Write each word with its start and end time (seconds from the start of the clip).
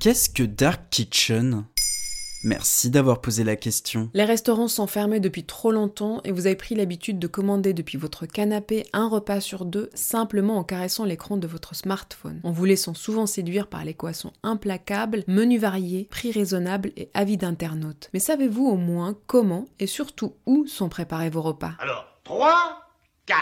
Qu'est-ce 0.00 0.30
que 0.30 0.44
Dark 0.44 0.84
Kitchen? 0.88 1.66
Merci 2.42 2.88
d'avoir 2.88 3.20
posé 3.20 3.44
la 3.44 3.54
question. 3.54 4.08
Les 4.14 4.24
restaurants 4.24 4.66
sont 4.66 4.86
fermés 4.86 5.20
depuis 5.20 5.44
trop 5.44 5.72
longtemps 5.72 6.22
et 6.24 6.32
vous 6.32 6.46
avez 6.46 6.56
pris 6.56 6.74
l'habitude 6.74 7.18
de 7.18 7.26
commander 7.26 7.74
depuis 7.74 7.98
votre 7.98 8.24
canapé 8.24 8.86
un 8.94 9.10
repas 9.10 9.42
sur 9.42 9.66
deux 9.66 9.90
simplement 9.92 10.56
en 10.56 10.64
caressant 10.64 11.04
l'écran 11.04 11.36
de 11.36 11.46
votre 11.46 11.74
smartphone, 11.74 12.40
en 12.44 12.50
vous 12.50 12.64
laissant 12.64 12.94
souvent 12.94 13.26
séduire 13.26 13.66
par 13.66 13.84
l'équation 13.84 14.32
implacable, 14.42 15.22
menu 15.26 15.58
varié, 15.58 16.08
prix 16.10 16.32
raisonnable 16.32 16.92
et 16.96 17.10
avis 17.12 17.36
d'internautes. 17.36 18.08
Mais 18.14 18.20
savez-vous 18.20 18.64
au 18.64 18.76
moins 18.76 19.18
comment 19.26 19.66
et 19.80 19.86
surtout 19.86 20.32
où 20.46 20.66
sont 20.66 20.88
préparés 20.88 21.28
vos 21.28 21.42
repas? 21.42 21.72
Alors, 21.78 22.06
3, 22.24 22.88
4. 23.26 23.38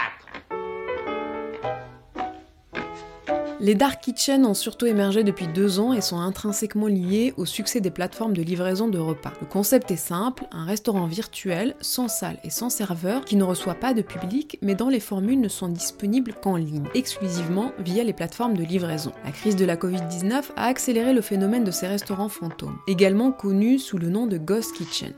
Les 3.61 3.75
dark 3.75 4.01
kitchens 4.01 4.45
ont 4.45 4.53
surtout 4.53 4.85
émergé 4.85 5.25
depuis 5.25 5.45
deux 5.47 5.81
ans 5.81 5.91
et 5.91 5.99
sont 5.99 6.17
intrinsèquement 6.17 6.87
liés 6.87 7.33
au 7.35 7.45
succès 7.45 7.81
des 7.81 7.91
plateformes 7.91 8.31
de 8.31 8.41
livraison 8.41 8.87
de 8.87 8.97
repas. 8.97 9.33
Le 9.41 9.47
concept 9.47 9.91
est 9.91 9.97
simple, 9.97 10.45
un 10.53 10.63
restaurant 10.63 11.07
virtuel, 11.07 11.75
sans 11.81 12.07
salle 12.07 12.37
et 12.45 12.51
sans 12.51 12.69
serveur, 12.69 13.25
qui 13.25 13.35
ne 13.35 13.43
reçoit 13.43 13.75
pas 13.75 13.93
de 13.93 14.01
public, 14.01 14.57
mais 14.61 14.75
dont 14.75 14.87
les 14.87 15.01
formules 15.01 15.41
ne 15.41 15.49
sont 15.49 15.67
disponibles 15.67 16.35
qu'en 16.41 16.55
ligne, 16.55 16.85
exclusivement 16.93 17.73
via 17.79 18.05
les 18.05 18.13
plateformes 18.13 18.55
de 18.55 18.63
livraison. 18.63 19.11
La 19.25 19.31
crise 19.31 19.57
de 19.57 19.65
la 19.65 19.75
Covid-19 19.75 20.41
a 20.55 20.67
accéléré 20.67 21.11
le 21.11 21.21
phénomène 21.21 21.65
de 21.65 21.71
ces 21.71 21.87
restaurants 21.87 22.29
fantômes, 22.29 22.77
également 22.87 23.33
connus 23.33 23.79
sous 23.79 23.97
le 23.97 24.07
nom 24.07 24.25
de 24.25 24.37
Ghost 24.37 24.73
Kitchen. 24.73 25.13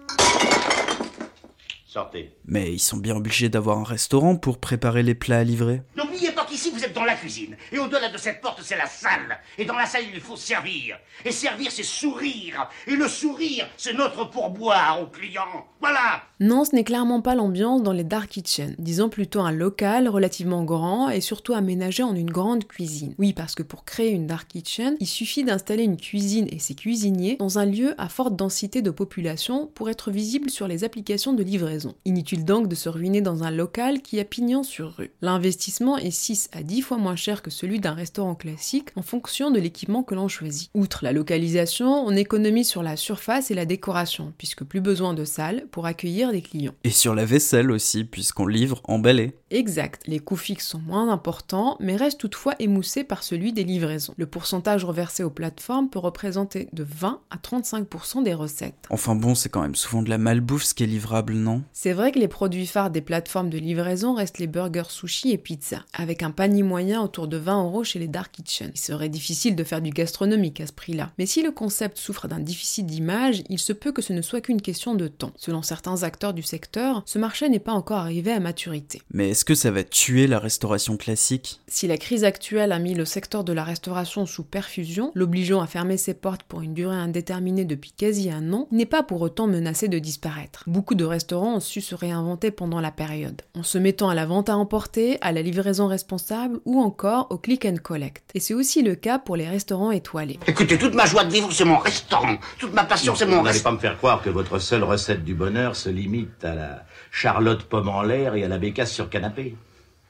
Sortez. 1.85 2.33
Mais 2.45 2.71
ils 2.71 2.79
sont 2.79 2.97
bien 2.97 3.17
obligés 3.17 3.49
d'avoir 3.49 3.77
un 3.77 3.83
restaurant 3.83 4.37
pour 4.37 4.59
préparer 4.59 5.03
les 5.03 5.13
plats 5.13 5.39
à 5.39 5.43
livrer. 5.43 5.83
N'oubliez 5.97 6.31
pas 6.31 6.40
qu'ici 6.51 6.69
vous 6.69 6.83
êtes 6.83 6.93
dans 6.93 7.05
la 7.05 7.15
cuisine. 7.15 7.55
Et 7.71 7.79
au-delà 7.79 8.09
de 8.09 8.17
cette 8.17 8.41
porte, 8.41 8.59
c'est 8.61 8.75
la 8.75 8.85
salle. 8.85 9.39
Et 9.57 9.63
dans 9.63 9.75
la 9.75 9.85
salle, 9.85 10.03
il 10.13 10.19
faut 10.19 10.35
servir. 10.35 10.99
Et 11.23 11.31
servir, 11.31 11.71
c'est 11.71 11.83
sourire. 11.83 12.67
Et 12.87 12.95
le 12.97 13.07
sourire, 13.07 13.69
c'est 13.77 13.93
notre 13.93 14.25
pourboire 14.25 15.01
aux 15.01 15.07
clients. 15.07 15.65
Voilà. 15.79 16.23
Non, 16.41 16.65
ce 16.65 16.75
n'est 16.75 16.83
clairement 16.83 17.21
pas 17.21 17.35
l'ambiance 17.35 17.83
dans 17.83 17.93
les 17.93 18.03
dark 18.03 18.29
kitchens. 18.29 18.75
Disons 18.79 19.09
plutôt 19.09 19.39
un 19.39 19.51
local 19.51 20.09
relativement 20.09 20.63
grand 20.63 21.09
et 21.09 21.21
surtout 21.21 21.53
aménagé 21.53 22.03
en 22.03 22.15
une 22.15 22.29
grande 22.29 22.67
cuisine. 22.67 23.15
Oui, 23.17 23.31
parce 23.31 23.55
que 23.55 23.63
pour 23.63 23.85
créer 23.85 24.11
une 24.11 24.27
dark 24.27 24.47
kitchen, 24.49 24.97
il 24.99 25.07
suffit 25.07 25.43
d'installer 25.43 25.83
une 25.83 25.97
cuisine 25.97 26.47
et 26.51 26.59
ses 26.59 26.75
cuisiniers 26.75 27.37
dans 27.37 27.59
un 27.59 27.65
lieu 27.65 27.95
à 27.97 28.09
forte 28.09 28.35
densité 28.35 28.81
de 28.81 28.91
population 28.91 29.71
pour 29.73 29.89
être 29.89 30.11
visible 30.11 30.49
sur 30.49 30.67
les 30.67 30.83
applications 30.83 31.33
de 31.33 31.43
livraison. 31.43 31.95
Inutile 32.03 32.43
donc 32.43 32.67
de 32.67 32.75
se 32.75 32.89
ruiner 32.89 33.21
dans 33.21 33.43
un 33.43 33.51
local 33.51 34.01
qui 34.01 34.19
a 34.19 34.25
pignon 34.25 34.63
sur 34.63 34.97
rue. 34.97 35.11
L'investissement 35.21 35.97
est 35.97 36.11
6 36.41 36.49
à 36.53 36.63
10 36.63 36.81
fois 36.81 36.97
moins 36.97 37.15
cher 37.15 37.41
que 37.41 37.49
celui 37.49 37.79
d'un 37.79 37.93
restaurant 37.93 38.35
classique 38.35 38.89
en 38.95 39.01
fonction 39.01 39.51
de 39.51 39.59
l'équipement 39.59 40.03
que 40.03 40.15
l'on 40.15 40.27
choisit. 40.27 40.69
Outre 40.73 41.03
la 41.03 41.13
localisation, 41.13 42.05
on 42.05 42.15
économise 42.15 42.67
sur 42.67 42.83
la 42.83 42.95
surface 42.95 43.51
et 43.51 43.55
la 43.55 43.65
décoration, 43.65 44.33
puisque 44.37 44.63
plus 44.63 44.81
besoin 44.81 45.13
de 45.13 45.25
salles 45.25 45.65
pour 45.71 45.85
accueillir 45.85 46.31
des 46.31 46.41
clients. 46.41 46.73
Et 46.83 46.89
sur 46.89 47.15
la 47.15 47.25
vaisselle 47.25 47.71
aussi, 47.71 48.03
puisqu'on 48.03 48.47
livre 48.47 48.81
emballé. 48.85 49.35
Exact, 49.49 50.03
les 50.07 50.19
coûts 50.19 50.37
fixes 50.37 50.67
sont 50.67 50.79
moins 50.79 51.11
importants, 51.11 51.75
mais 51.79 51.95
restent 51.95 52.19
toutefois 52.19 52.55
émoussés 52.59 53.03
par 53.03 53.23
celui 53.23 53.51
des 53.51 53.63
livraisons. 53.63 54.13
Le 54.17 54.25
pourcentage 54.25 54.85
reversé 54.85 55.23
aux 55.23 55.29
plateformes 55.29 55.89
peut 55.89 55.99
représenter 55.99 56.69
de 56.71 56.83
20 56.83 57.19
à 57.29 57.37
35% 57.37 58.23
des 58.23 58.33
recettes. 58.33 58.87
Enfin 58.89 59.15
bon, 59.15 59.35
c'est 59.35 59.49
quand 59.49 59.61
même 59.61 59.75
souvent 59.75 60.01
de 60.01 60.09
la 60.09 60.17
malbouffe 60.17 60.63
ce 60.63 60.73
qui 60.73 60.83
est 60.83 60.87
livrable, 60.87 61.33
non? 61.33 61.63
C'est 61.73 61.93
vrai 61.93 62.11
que 62.11 62.19
les 62.19 62.29
produits 62.29 62.67
phares 62.67 62.91
des 62.91 63.01
plateformes 63.01 63.49
de 63.49 63.57
livraison 63.57 64.13
restent 64.13 64.39
les 64.39 64.47
burgers, 64.47 64.89
sushi 64.89 65.31
et 65.31 65.37
pizza, 65.37 65.83
avec 65.93 66.23
un 66.23 66.30
panier 66.31 66.63
moyen 66.63 67.01
autour 67.01 67.27
de 67.27 67.37
20 67.37 67.63
euros 67.63 67.83
chez 67.83 67.99
les 67.99 68.07
dark 68.07 68.31
kitchen. 68.31 68.71
Il 68.73 68.79
serait 68.79 69.09
difficile 69.09 69.55
de 69.55 69.63
faire 69.63 69.81
du 69.81 69.89
gastronomique 69.89 70.59
à 70.59 70.67
ce 70.67 70.73
prix-là. 70.73 71.11
Mais 71.17 71.25
si 71.25 71.41
le 71.41 71.51
concept 71.51 71.97
souffre 71.97 72.27
d'un 72.27 72.39
déficit 72.39 72.85
d'image, 72.85 73.43
il 73.49 73.59
se 73.59 73.73
peut 73.73 73.91
que 73.91 74.01
ce 74.01 74.13
ne 74.13 74.21
soit 74.21 74.41
qu'une 74.41 74.61
question 74.61 74.95
de 74.95 75.07
temps. 75.07 75.31
Selon 75.37 75.61
certains 75.61 76.03
acteurs 76.03 76.33
du 76.33 76.43
secteur, 76.43 77.03
ce 77.05 77.19
marché 77.19 77.49
n'est 77.49 77.59
pas 77.59 77.73
encore 77.73 77.97
arrivé 77.97 78.31
à 78.31 78.39
maturité. 78.39 79.01
Mais 79.13 79.29
est-ce 79.31 79.45
que 79.45 79.55
ça 79.55 79.71
va 79.71 79.83
tuer 79.83 80.27
la 80.27 80.39
restauration 80.39 80.97
classique? 80.97 81.59
Si 81.67 81.87
la 81.87 81.97
crise 81.97 82.23
actuelle 82.23 82.71
a 82.71 82.79
mis 82.79 82.93
le 82.93 83.05
secteur 83.05 83.43
de 83.43 83.53
la 83.53 83.63
restauration 83.63 84.25
sous 84.25 84.43
perfusion, 84.43 85.11
l'obligeant 85.15 85.61
à 85.61 85.67
fermer 85.67 85.97
ses 85.97 86.13
portes 86.13 86.43
pour 86.43 86.61
une 86.61 86.73
durée 86.73 86.95
indéterminée 86.95 87.65
depuis 87.65 87.91
quasi 87.91 88.29
un 88.29 88.53
an, 88.53 88.67
il 88.71 88.77
n'est 88.77 88.85
pas 88.85 89.03
pour 89.03 89.21
autant 89.21 89.47
menacé 89.47 89.87
de 89.87 89.99
disparaître. 89.99 90.63
Beaucoup 90.67 90.95
de 90.95 91.05
restaurants 91.05 91.55
ont 91.55 91.59
su 91.59 91.81
se 91.81 91.95
réinventer 91.95 92.51
pendant 92.51 92.79
la 92.79 92.91
période, 92.91 93.41
en 93.55 93.63
se 93.63 93.77
mettant 93.77 94.09
à 94.09 94.15
la 94.15 94.25
vente 94.25 94.49
à 94.49 94.57
emporter, 94.57 95.17
à 95.21 95.31
la 95.31 95.41
livraison 95.41 95.87
responsable 95.87 96.20
ou 96.65 96.79
encore 96.81 97.27
au 97.31 97.37
click 97.37 97.65
and 97.65 97.77
collect. 97.83 98.23
Et 98.33 98.39
c'est 98.39 98.53
aussi 98.53 98.81
le 98.81 98.95
cas 98.95 99.19
pour 99.19 99.35
les 99.35 99.47
restaurants 99.47 99.91
étoilés. 99.91 100.39
Écoutez, 100.47 100.77
toute 100.77 100.93
ma 100.93 101.05
joie 101.05 101.23
de 101.23 101.31
vivre, 101.31 101.51
c'est 101.51 101.65
mon 101.65 101.77
restaurant. 101.77 102.37
Toute 102.59 102.73
ma 102.73 102.83
passion, 102.83 103.15
c'est 103.15 103.25
mon 103.25 103.37
Vous 103.37 103.43
n'allez 103.43 103.53
restaurant. 103.53 103.75
pas 103.75 103.77
me 103.77 103.81
faire 103.81 103.97
croire 103.97 104.21
que 104.21 104.29
votre 104.29 104.59
seule 104.59 104.83
recette 104.83 105.23
du 105.23 105.33
bonheur 105.33 105.75
se 105.75 105.89
limite 105.89 106.43
à 106.43 106.55
la 106.55 106.85
Charlotte 107.11 107.63
pomme 107.63 107.89
en 107.89 108.01
l'air 108.03 108.35
et 108.35 108.43
à 108.43 108.47
la 108.47 108.57
bécasse 108.57 108.91
sur 108.91 109.09
canapé. 109.09 109.55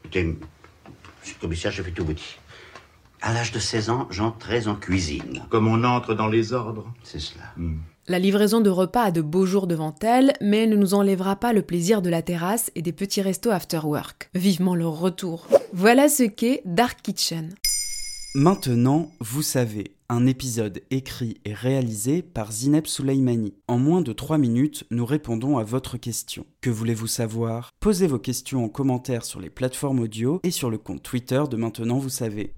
Écoutez, 0.03 0.23
monsieur 0.23 1.35
le 1.35 1.41
commissaire, 1.41 1.71
je 1.71 1.81
vais 1.81 1.91
tout 1.91 2.05
vous 2.05 2.13
dire. 2.13 2.25
À 3.23 3.33
l'âge 3.33 3.51
de 3.51 3.59
16 3.59 3.91
ans, 3.91 4.07
j'entrais 4.09 4.67
en 4.67 4.75
cuisine. 4.75 5.43
Comme 5.51 5.67
on 5.67 5.83
entre 5.83 6.15
dans 6.15 6.27
les 6.27 6.53
ordres. 6.53 6.91
C'est 7.03 7.19
cela. 7.19 7.43
La 8.07 8.17
livraison 8.17 8.61
de 8.61 8.69
repas 8.71 9.03
a 9.03 9.11
de 9.11 9.21
beaux 9.21 9.45
jours 9.45 9.67
devant 9.67 9.93
elle, 10.01 10.33
mais 10.41 10.63
elle 10.63 10.71
ne 10.71 10.75
nous 10.75 10.95
enlèvera 10.95 11.35
pas 11.35 11.53
le 11.53 11.61
plaisir 11.61 12.01
de 12.01 12.09
la 12.09 12.23
terrasse 12.23 12.71
et 12.73 12.81
des 12.81 12.93
petits 12.93 13.21
restos 13.21 13.51
after 13.51 13.81
work. 13.83 14.31
Vivement 14.33 14.73
leur 14.73 14.99
retour. 14.99 15.45
Voilà 15.71 16.09
ce 16.09 16.23
qu'est 16.23 16.63
Dark 16.65 16.99
Kitchen. 17.03 17.53
Maintenant, 18.33 19.11
vous 19.19 19.43
savez, 19.43 19.93
un 20.11 20.25
épisode 20.25 20.81
écrit 20.89 21.37
et 21.45 21.53
réalisé 21.53 22.21
par 22.21 22.51
Zineb 22.51 22.85
Souleimani. 22.85 23.53
En 23.69 23.77
moins 23.77 24.01
de 24.01 24.11
3 24.11 24.37
minutes, 24.37 24.85
nous 24.91 25.05
répondons 25.05 25.57
à 25.57 25.63
votre 25.63 25.95
question. 25.97 26.45
Que 26.59 26.69
voulez-vous 26.69 27.07
savoir? 27.07 27.69
Posez 27.79 28.07
vos 28.07 28.19
questions 28.19 28.65
en 28.65 28.69
commentaire 28.69 29.23
sur 29.23 29.39
les 29.39 29.49
plateformes 29.49 29.99
audio 29.99 30.41
et 30.43 30.51
sur 30.51 30.69
le 30.69 30.77
compte 30.77 31.01
Twitter 31.01 31.41
de 31.49 31.55
Maintenant, 31.55 31.97
vous 31.97 32.09
savez. 32.09 32.53